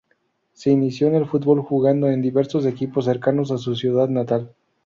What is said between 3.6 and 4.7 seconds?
ciudad natal.